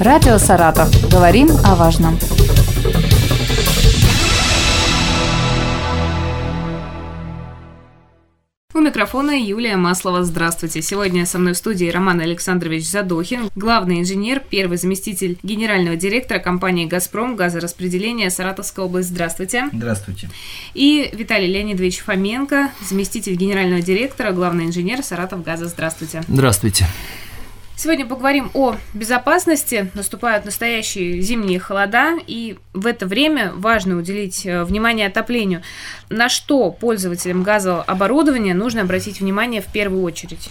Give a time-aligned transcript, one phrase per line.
[0.00, 0.88] Радио «Саратов».
[1.10, 2.16] Говорим о важном.
[8.72, 10.22] У микрофона Юлия Маслова.
[10.22, 10.82] Здравствуйте.
[10.82, 16.86] Сегодня со мной в студии Роман Александрович Задохин, главный инженер, первый заместитель генерального директора компании
[16.86, 19.08] «Газпром» газораспределения Саратовская область.
[19.08, 19.68] Здравствуйте.
[19.72, 20.30] Здравствуйте.
[20.74, 25.66] И Виталий Леонидович Фоменко, заместитель генерального директора, главный инженер Саратов газа.
[25.66, 26.22] Здравствуйте.
[26.28, 26.86] Здравствуйте.
[27.80, 29.88] Сегодня поговорим о безопасности.
[29.94, 35.62] Наступают настоящие зимние холода, и в это время важно уделить э, внимание отоплению.
[36.08, 40.50] На что пользователям газового оборудования нужно обратить внимание в первую очередь?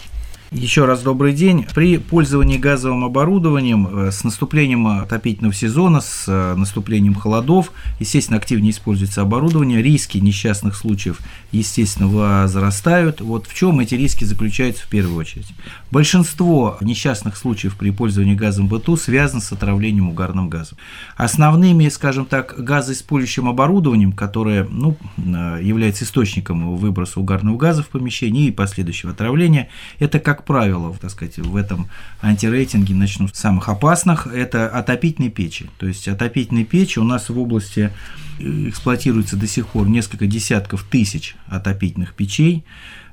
[0.52, 1.66] Еще раз добрый день.
[1.76, 8.72] При пользовании газовым оборудованием э, с наступлением отопительного сезона, с э, наступлением холодов, естественно, активнее
[8.72, 11.20] используется оборудование, риски несчастных случаев,
[11.52, 13.20] естественно, возрастают.
[13.20, 15.48] Вот в чем эти риски заключаются в первую очередь.
[15.92, 20.78] Большинство несчастных случаев при пользовании газом быту связано с отравлением угарным газом.
[21.18, 28.48] Основными, скажем так, газоиспользующим оборудованием, которое ну, э, является источником выброса угарного газа в помещении
[28.48, 29.68] и последующего отравления,
[30.00, 31.88] это как как правило, так сказать, в этом
[32.22, 35.68] антирейтинге начну с самых опасных, это отопительные печи.
[35.80, 37.92] То есть отопительные печи у нас в области
[38.40, 42.64] э, эксплуатируется до сих пор несколько десятков тысяч отопительных печей.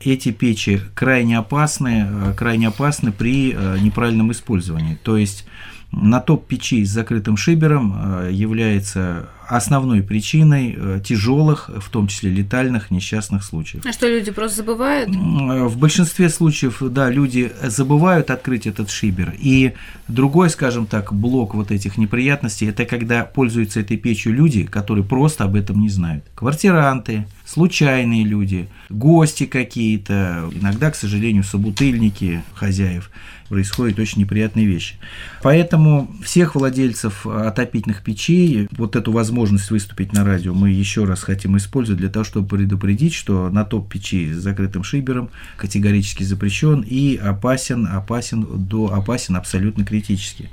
[0.00, 4.98] Эти печи крайне опасны, э, крайне опасны при э, неправильном использовании.
[5.03, 5.47] То есть
[5.92, 12.91] на топ печи с закрытым шибером является основной причиной э, тяжелых, в том числе летальных,
[12.91, 13.84] несчастных случаев.
[13.87, 15.11] А что люди просто забывают?
[15.11, 19.34] Э, в большинстве случаев, да, люди забывают открыть этот шибер.
[19.39, 19.75] И
[20.09, 25.45] другой, скажем так, блок вот этих неприятностей, это когда пользуются этой печью люди, которые просто
[25.45, 26.25] об этом не знают.
[26.34, 33.11] Квартиранты, случайные люди, гости какие-то, иногда, к сожалению, собутыльники хозяев
[33.48, 34.97] происходят очень неприятные вещи.
[35.42, 41.56] Поэтому всех владельцев отопительных печей вот эту возможность выступить на радио мы еще раз хотим
[41.56, 47.16] использовать для того, чтобы предупредить, что на топ печи с закрытым шибером категорически запрещен и
[47.16, 50.50] опасен, опасен, до, опасен абсолютно критически.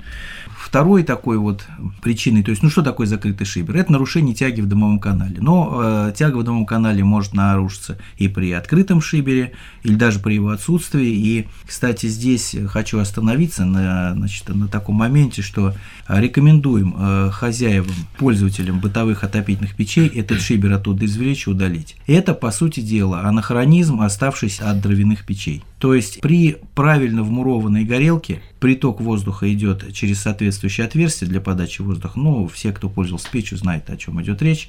[0.56, 1.66] Второй такой вот
[2.02, 3.76] причиной, то есть, ну что такое закрытый шибер?
[3.76, 5.38] Это нарушение тяги в дымовом канале.
[5.40, 10.34] Но э, тяга в дымовом канале может нарушиться и при открытом шибере, или даже при
[10.34, 11.10] его отсутствии.
[11.10, 15.74] И, кстати, здесь хочу остановиться на, значит, на таком моменте, что
[16.08, 21.96] рекомендуем э, хозяевам, пользователям бытовых отопительных печей этот шибер оттуда извлечь и удалить.
[22.06, 25.62] Это, по сути дела, анахронизм, оставшийся от дровяных печей.
[25.82, 32.20] То есть при правильно вмурованной горелке приток воздуха идет через соответствующее отверстие для подачи воздуха.
[32.20, 34.68] Ну, все, кто пользовался печью, знают, о чем идет речь.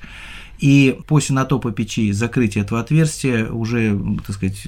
[0.57, 4.65] И после натопа печи закрытие этого отверстия уже, так сказать,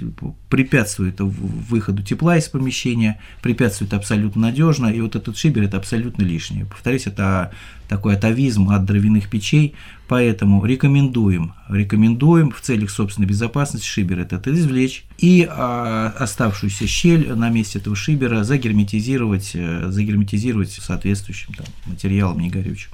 [0.48, 6.66] препятствует выходу тепла из помещения, препятствует абсолютно надежно, и вот этот шибер это абсолютно лишнее.
[6.66, 7.54] Повторюсь, это
[7.88, 9.76] такой атовизм от дровяных печей,
[10.08, 17.50] поэтому рекомендуем, рекомендуем в целях собственной безопасности шибер этот извлечь и а, оставшуюся щель на
[17.50, 22.92] месте этого шибера загерметизировать, э, загерметизировать соответствующим там, материалом негорючим.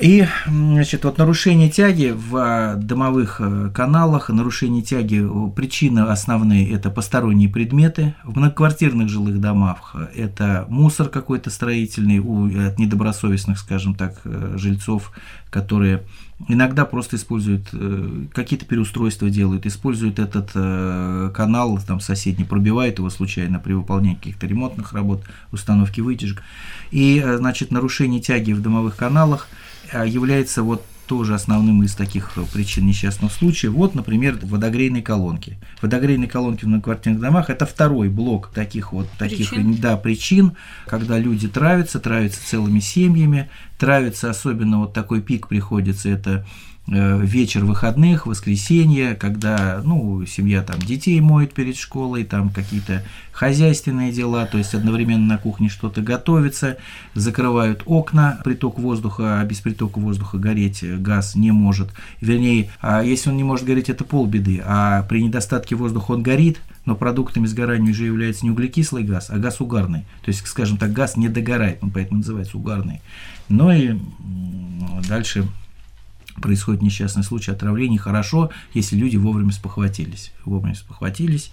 [0.00, 5.26] И, значит, вот нарушение тяги в а, дымовых э, каналах, нарушение тяги,
[5.56, 8.14] причины основные– это посторонние предметы.
[8.22, 12.18] В многоквартирных жилых домах это мусор какой-то строительный
[12.68, 15.12] от недобросовестных, скажем так, э, жильцов,
[15.50, 16.02] которые
[16.48, 20.52] иногда просто используют э, какие-то переустройства делают, используют этот
[21.34, 25.22] канал там соседний, пробивают его случайно при выполнении каких-то ремонтных работ,
[25.52, 26.42] установки вытяжек.
[26.90, 29.48] И, значит, нарушение тяги в дымовых каналах–
[29.92, 33.72] является вот тоже основным из таких причин несчастных случаев.
[33.72, 35.58] Вот, например, водогрейные колонки.
[35.82, 39.74] Водогрейные колонки в многоквартирных домах– это второй блок таких вот таких, причин?
[39.80, 40.52] Да, причин,
[40.86, 46.46] когда люди травятся, травятся целыми семьями, травятся, особенно вот такой пик приходится, это
[46.77, 54.10] Э, вечер выходных, воскресенье, когда, ну, семья там детей моет перед школой, там какие-то хозяйственные
[54.10, 56.76] дела, то есть одновременно на кухне что-то готовится,
[57.14, 61.90] закрывают окна, приток воздуха, а без притока воздуха гореть газ не может.
[62.20, 66.60] Вернее, а если он не может гореть, это полбеды, а при недостатке воздуха он горит,
[66.84, 70.06] но продуктами сгорания уже является не углекислый газ, а газ угарный.
[70.24, 73.02] То есть, скажем так, газ не догорает, он поэтому называется угарный.
[73.48, 73.98] Ну и
[75.06, 75.46] дальше
[76.40, 80.32] происходит несчастный случай отравления, хорошо, если люди вовремя спохватились.
[80.44, 81.50] Вовремя спохватились,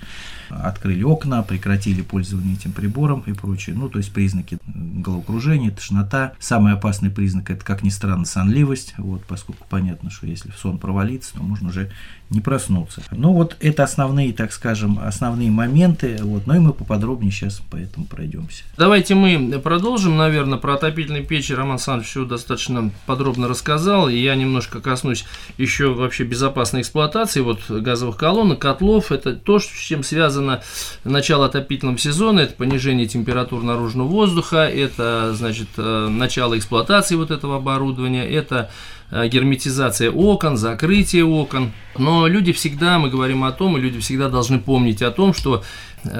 [0.50, 3.76] открыли окна, прекратили пользование этим прибором и прочее.
[3.76, 6.34] Ну, то есть признаки головокружения, тошнота.
[6.40, 11.34] Самый опасный признак– это, как ни странно, сонливость, вот, поскольку понятно, что если сон провалится,
[11.34, 11.92] то можно уже
[12.30, 13.04] не проснуться.
[13.12, 17.76] Ну, вот это основные, так скажем, основные моменты, вот, ну и мы поподробнее сейчас по
[17.76, 18.64] этому пройдемся.
[18.78, 24.36] Давайте мы продолжим, наверное, про отопительные печи Роман Александрович все достаточно подробно рассказал, и я
[24.36, 25.26] немножко коснусь
[25.58, 30.64] еще вообще безопасной эксплуатации вот газовых колонок, котлов, это то, с чем связано
[31.04, 37.58] начало отопительного сезона, это понижение температур наружного воздуха, это, значит, э, начало эксплуатации вот этого
[37.58, 38.70] оборудования, это
[39.12, 41.74] Э, герметизация окон, закрытие окон.
[41.96, 45.64] Но люди всегда, мы говорим о том, и люди всегда должны помнить о том, что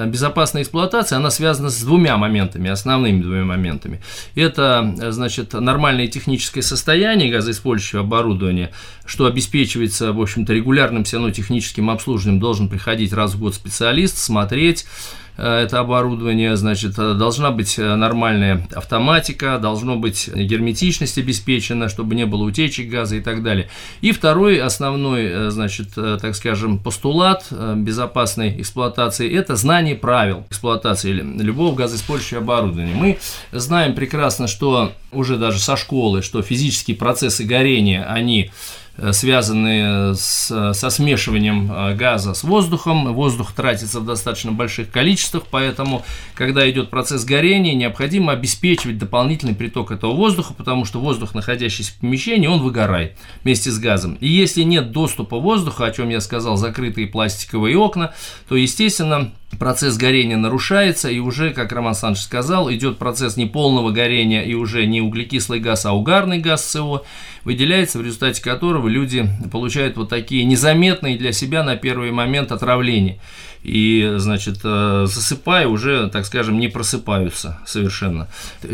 [0.06, 4.00] безопасная эксплуатация, она связана с двумя моментами, основными двумя моментами.
[4.34, 8.72] Это, э, значит, нормальное техническое состояние газоиспользующего оборудования,
[9.04, 14.18] что обеспечивается, в общем-то, регулярным все равно техническим обслуживанием, должен приходить раз в год специалист,
[14.18, 21.88] смотреть, Э, это оборудование, значит, э, должна быть э, нормальная автоматика, должно быть герметичность обеспечена,
[21.88, 23.68] чтобы не было утечек газа и так далее.
[24.00, 32.40] И второй основной, значит, так скажем, постулат безопасной эксплуатации– это знание правил эксплуатации любого газоиспользующего
[32.40, 32.94] оборудования.
[32.94, 33.18] Мы
[33.52, 38.50] знаем прекрасно, что уже даже со школы, что физические процессы горения, они
[38.98, 43.12] Э, связанные с, со смешиванием э, газа с воздухом.
[43.12, 46.02] Воздух тратится в достаточно больших количествах, поэтому,
[46.34, 51.96] когда идет процесс горения, необходимо обеспечивать дополнительный приток этого воздуха, потому что воздух, находящийся в
[51.96, 54.16] помещении, он выгорает вместе с газом.
[54.20, 58.14] И если нет доступа воздуха, о чем я сказал, закрытые пластиковые окна,
[58.48, 63.90] то, естественно, процесс горения нарушается, и уже, как Роман Саныч сказал, идет процесс не полного
[63.90, 67.04] горения, и уже не углекислый газ, а угарный газ СО,
[67.44, 73.20] выделяется, в результате которого люди получают вот такие незаметные для себя на первый момент отравления
[73.66, 78.28] и, значит, э, засыпая, уже, так скажем, не просыпаются совершенно.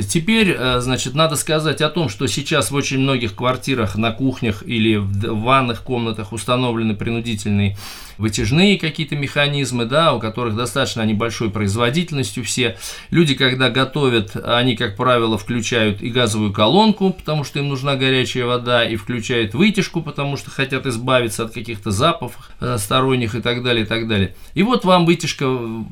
[0.08, 4.62] Теперь, э, значит, надо сказать о том, что сейчас в очень многих квартирах, на кухнях
[4.66, 7.78] или в ванных комнатах установлены принудительные
[8.18, 12.76] вытяжные какие-то механизмы, да, у которых достаточно небольшой производительностью все.
[13.10, 18.46] Люди, когда готовят, они, как правило, включают и газовую колонку, потому что им нужна горячая
[18.46, 23.62] вода, и включают вытяжку, потому что хотят избавиться от каких-то запахов э, сторонних и так
[23.62, 24.36] далее, и так далее.
[24.54, 25.48] И вот вам вытяжка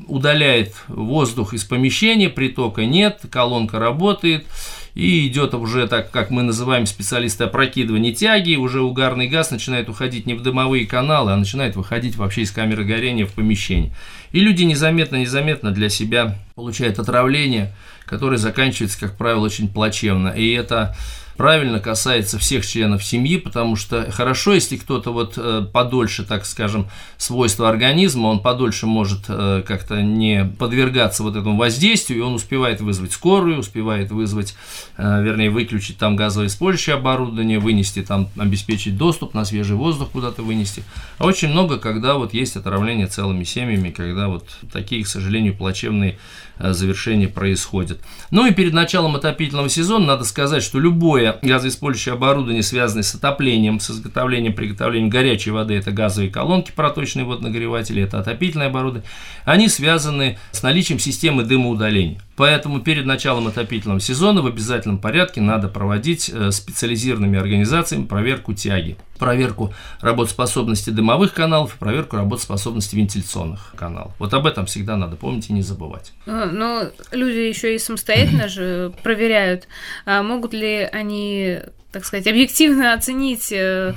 [0.07, 4.45] удаляет воздух из помещения, притока нет, колонка работает,
[4.93, 10.25] и идет уже так, как мы называем специалисты опрокидывания тяги, уже угарный газ начинает уходить
[10.25, 13.91] не в дымовые каналы, а начинает выходить вообще из камеры горения в помещение.
[14.31, 17.73] И люди незаметно-незаметно для себя получают отравление,
[18.05, 20.29] которое заканчивается, как правило, очень плачевно.
[20.29, 20.95] И это
[21.41, 26.87] правильно касается всех членов семьи, потому что хорошо, если кто-то вот э, подольше, так скажем,
[27.17, 32.81] свойства организма, он подольше может э, как-то не подвергаться вот этому воздействию, и он успевает
[32.81, 34.55] вызвать скорую, успевает вызвать,
[34.97, 40.43] э, вернее, выключить там газовое использующее оборудование, вынести там, обеспечить доступ на свежий воздух куда-то
[40.43, 40.83] вынести.
[41.17, 46.19] А очень много, когда вот есть отравление целыми семьями, когда вот такие, к сожалению, плачевные
[46.59, 47.99] завершения происходят.
[48.29, 53.79] Ну и перед началом отопительного сезона надо сказать, что любое газоиспользующее оборудование, связанное с отоплением,
[53.79, 59.09] с изготовлением, приготовлением горячей воды, это газовые колонки, проточные водонагреватели, это отопительное оборудование,
[59.45, 62.21] они связаны с наличием системы дымоудаления.
[62.35, 68.97] Поэтому перед началом отопительного сезона в обязательном порядке надо проводить э, специализированными организациями проверку тяги,
[69.21, 69.71] проверку
[70.01, 74.13] работоспособности дымовых каналов и проверку работоспособности вентиляционных каналов.
[74.17, 76.11] Вот об этом всегда надо помнить и не забывать.
[76.25, 79.67] А, но люди еще и самостоятельно же проверяют,
[80.05, 81.59] а могут ли они,
[81.91, 83.93] так сказать, объективно оценить э,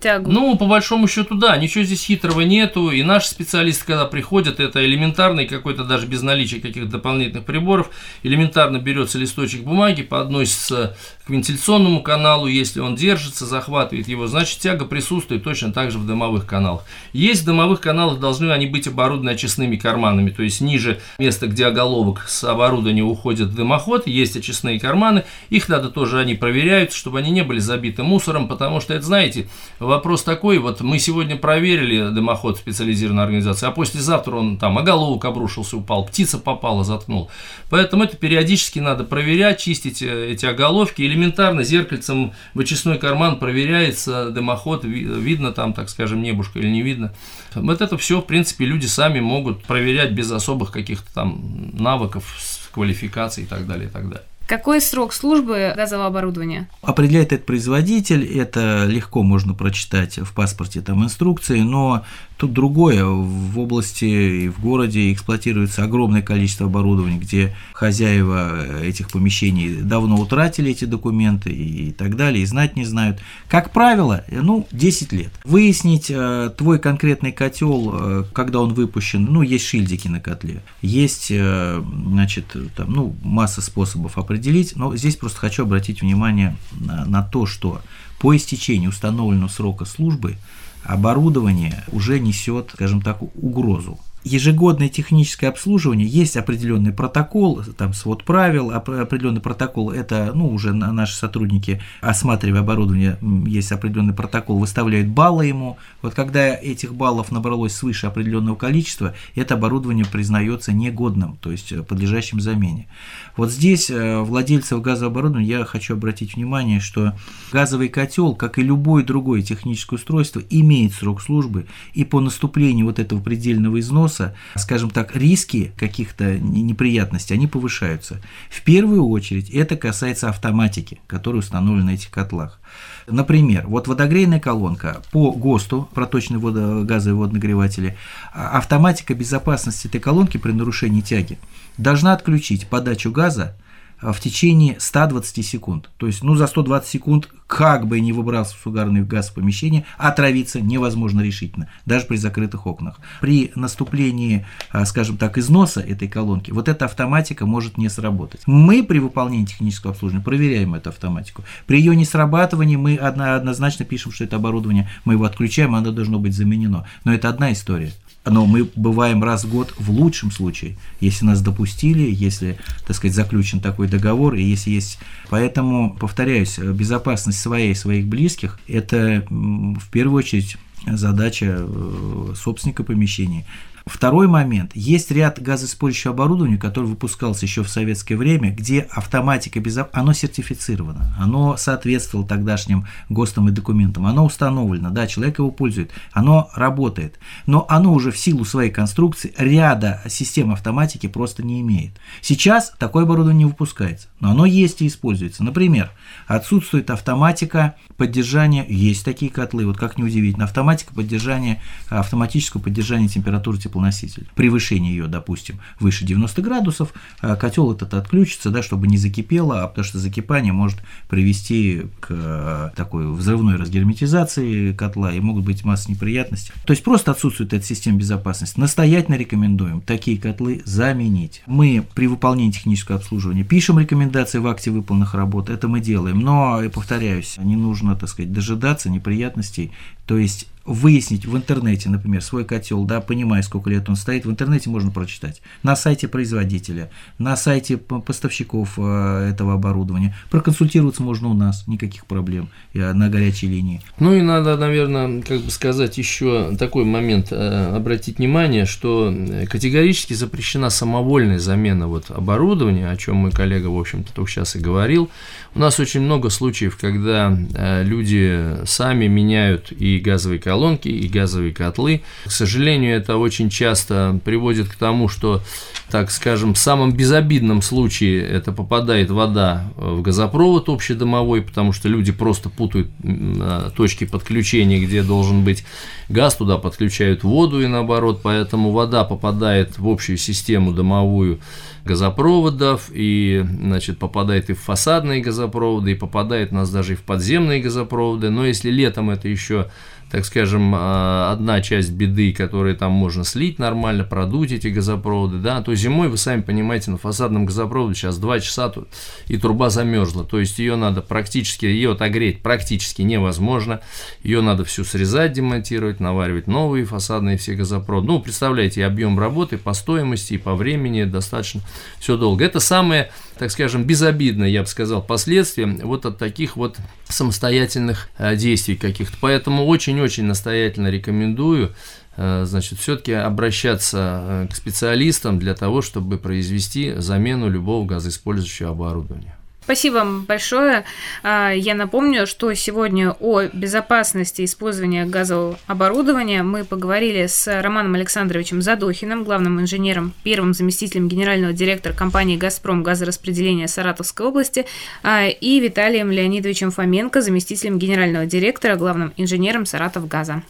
[0.00, 0.30] тягу.
[0.30, 2.90] Ну, по большому счету, да, ничего здесь хитрого нету.
[2.90, 7.90] И наши специалисты, когда приходят, это элементарный какой-то даже без наличия каких-то дополнительных приборов,
[8.22, 14.84] элементарно берется листочек бумаги, подносится к вентиляционному каналу, если он держится, захватывает его, значит тяга
[14.84, 16.84] присутствует точно так же в дымовых каналах.
[17.12, 21.66] Есть в дымовых каналах, должны они быть оборудованы очистными карманами, то есть ниже места, где
[21.66, 27.18] оголовок с оборудования уходит в дымоход, есть очистные карманы, их надо тоже, они проверяют, чтобы
[27.18, 29.48] они не были забиты мусором, потому что это, знаете,
[29.90, 35.76] вопрос такой, вот мы сегодня проверили дымоход специализированной организации, а послезавтра он там оголовок обрушился,
[35.76, 37.30] упал, птица попала, заткнул.
[37.68, 41.02] Поэтому это периодически надо проверять, чистить э, эти оголовки.
[41.02, 47.12] Элементарно зеркальцем в очистной карман проверяется дымоход, видно там, так скажем, небушка или не видно.
[47.54, 52.24] Вот это все, в принципе, люди сами могут проверять без особых каких-то там навыков,
[52.72, 54.29] квалификаций и так далее, и так далее.
[54.50, 56.68] Какой срок службы газового оборудования?
[56.82, 62.04] Определяет этот производитель, это легко можно прочитать в паспорте там инструкции, но
[62.40, 63.04] Тут другое.
[63.04, 70.70] В области и в городе эксплуатируется огромное количество оборудования, где хозяева этих помещений давно утратили
[70.70, 73.20] эти документы и так далее, и знать не знают.
[73.46, 75.30] Как правило, ну, 10 лет.
[75.44, 81.26] Выяснить э, твой конкретный котел, э, когда он выпущен, ну, есть шильдики на котле, есть,
[81.30, 87.22] э, значит, там, ну, масса способов определить, но здесь просто хочу обратить внимание на, на
[87.22, 87.82] то, что
[88.18, 90.36] по истечении установленного срока службы
[90.84, 98.70] оборудование уже несет, скажем так, угрозу ежегодное техническое обслуживание, есть определенный протокол, там свод правил,
[98.70, 105.78] определенный протокол, это, ну, уже наши сотрудники, осматривая оборудование, есть определенный протокол, выставляют баллы ему.
[106.02, 111.82] Вот когда этих баллов набралось свыше определенного количества, это оборудование признается негодным, то есть э,
[111.82, 112.88] подлежащим замене.
[113.36, 117.14] Вот здесь э, владельцев газового оборудования я хочу обратить внимание, что
[117.52, 122.98] газовый котел, как и любое другое техническое устройство, имеет срок службы, и по наступлению вот
[122.98, 128.20] этого предельного износа сноса, скажем так, риски каких-то неприятностей, они повышаются.
[128.50, 132.60] В первую очередь это касается автоматики, которая установлена на этих котлах.
[133.06, 137.96] Например, вот водогрейная колонка по ГОСТу, проточные водо, газовые водонагреватели,
[138.32, 141.38] а, автоматика безопасности этой колонки при нарушении тяги
[141.78, 143.56] должна отключить подачу газа
[144.02, 145.90] в течение 120 секунд.
[145.96, 150.60] То есть, ну, за 120 секунд, как бы ни выбрался угарный газ в помещение, отравиться
[150.60, 153.00] невозможно решительно, даже при закрытых окнах.
[153.20, 158.42] При наступлении, а, скажем так, износа этой колонки, вот эта автоматика может не сработать.
[158.46, 161.42] Мы при выполнении технического обслуживания проверяем эту автоматику.
[161.66, 166.34] При ее несрабатывании мы однозначно пишем, что это оборудование, мы его отключаем, оно должно быть
[166.34, 166.86] заменено.
[167.04, 167.92] Но это одна история
[168.24, 173.14] но мы бываем раз в год в лучшем случае, если нас допустили, если, так сказать,
[173.14, 174.98] заключен такой договор, и если есть...
[175.30, 183.44] Поэтому, повторяюсь, безопасность своей и своих близких– это в первую очередь задача э, собственника помещения.
[183.86, 184.72] Второй момент.
[184.74, 191.14] Есть ряд газоиспользующего оборудования, которое выпускалось еще в советское время, где автоматика безопасности, оно сертифицировано,
[191.18, 197.66] оно соответствовало тогдашним ГОСТам и документам, оно установлено, да, человек его пользует, оно работает, но
[197.68, 201.92] оно уже в силу своей конструкции ряда систем автоматики просто не имеет.
[202.20, 205.44] Сейчас такое оборудование не выпускается, но оно есть и используется.
[205.44, 205.90] Например,
[206.26, 214.26] отсутствует автоматика поддержания, есть такие котлы, вот как неудивительно, автоматика поддержания, автоматического поддержания температуры теплоносителя.
[214.34, 219.68] Превышение ее, допустим, выше 90 градусов, а котел этот отключится, да, чтобы не закипело, а
[219.68, 225.90] потому что закипание может привести к э, такой взрывной разгерметизации котла и могут быть масса
[225.90, 226.52] неприятностей.
[226.64, 228.58] То есть просто отсутствует эта система безопасности.
[228.58, 231.42] Настоятельно рекомендуем такие котлы заменить.
[231.46, 236.60] Мы при выполнении технического обслуживания пишем рекомендации в акте выполненных работ, это мы делаем, но,
[236.72, 239.72] повторяюсь, не нужно, так сказать, дожидаться неприятностей,
[240.06, 244.30] то есть выяснить в интернете, например, свой котел, да, понимая, сколько лет он стоит, в
[244.30, 245.42] интернете можно прочитать.
[245.62, 250.14] На сайте производителя, на сайте поставщиков э, этого оборудования.
[250.30, 253.80] Проконсультироваться можно у нас, никаких проблем на горячей линии.
[253.98, 259.12] Ну и надо, наверное, как бы сказать еще такой момент, э, обратить внимание, что
[259.50, 264.60] категорически запрещена самовольная замена вот оборудования, о чем мой коллега, в общем-то, только сейчас и
[264.60, 265.10] говорил.
[265.54, 271.52] У нас очень много случаев, когда э, люди сами меняют и газовые колонки, и газовые
[271.52, 272.02] котлы.
[272.24, 275.42] К сожалению, это очень часто приводит к тому, что,
[275.90, 282.12] так скажем, в самом безобидном случае это попадает вода в газопровод общедомовой, потому что люди
[282.12, 285.64] просто путают э, точки подключения, где должен быть
[286.08, 291.40] газ, туда подключают воду и наоборот, поэтому вода попадает в общую систему домовую
[291.84, 297.02] газопроводов, и, значит, попадает и в фасадные газопроводы, и попадает у нас даже и в
[297.02, 299.70] подземные газопроводы, но если летом это еще
[300.10, 305.62] так скажем, а, одна часть беды, которую там можно слить нормально, продуть эти газопроводы, да,
[305.62, 308.88] то зимой, вы сами понимаете, на фасадном газопроводе сейчас 2 часа тут,
[309.28, 313.80] и труба замерзла, то есть ее надо практически, ее отогреть практически невозможно,
[314.24, 319.72] ее надо всю срезать, демонтировать, наваривать новые фасадные все газопроводы, ну, представляете, объем работы по
[319.74, 321.60] стоимости и по времени достаточно
[322.00, 322.44] все долго.
[322.44, 323.10] Это самое
[323.40, 326.76] так скажем, безобидно, я бы сказал, последствия вот от таких вот
[327.08, 329.16] самостоятельных э, действий каких-то.
[329.18, 331.72] Поэтому очень-очень настоятельно рекомендую
[332.18, 339.39] э, значит, все-таки обращаться э, к специалистам для того, чтобы произвести замену любого газоиспользующего оборудования.
[339.70, 340.84] Спасибо вам большое.
[341.22, 348.62] А, я напомню, что сегодня о безопасности использования газового оборудования мы поговорили с Романом Александровичем
[348.62, 354.66] Задохиным, главным инженером, первым заместителем генерального директора компании «Газпром» газораспределения Саратовской области,
[355.04, 360.42] а, и Виталием Леонидовичем Фоменко, заместителем генерального директора, главным инженером «Саратовгаза».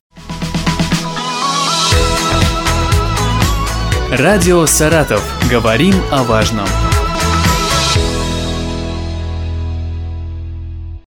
[4.10, 5.22] Радио «Саратов».
[5.50, 6.66] Говорим о важном.